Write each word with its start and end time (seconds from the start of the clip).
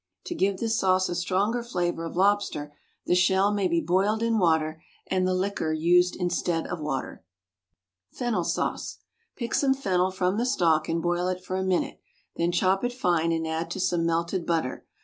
To 0.25 0.33
give 0.33 0.57
this 0.57 0.79
sauce 0.79 1.09
a 1.09 1.13
stronger 1.13 1.61
flavour 1.61 2.05
of 2.05 2.15
lobster, 2.15 2.73
the 3.05 3.13
shell 3.13 3.53
may 3.53 3.67
be 3.67 3.81
boiled 3.81 4.23
in 4.23 4.39
water, 4.39 4.81
and 5.05 5.27
the 5.27 5.33
liquor 5.35 5.71
used 5.73 6.15
instead 6.15 6.65
of 6.65 6.79
water. 6.81 7.23
=Fennel 8.09 8.43
Sauce.= 8.43 8.97
Pick 9.35 9.53
some 9.53 9.75
fennel 9.75 10.09
from 10.09 10.37
the 10.37 10.45
stalk 10.47 10.89
and 10.89 11.03
boil 11.03 11.27
it 11.27 11.43
for 11.43 11.55
a 11.55 11.63
minute, 11.63 11.99
then 12.35 12.51
chop 12.51 12.83
it 12.83 12.93
fine 12.93 13.31
and 13.31 13.45
add 13.45 13.69
to 13.69 13.79
some 13.79 14.03
"melted 14.03 14.43
butter." 14.47 14.87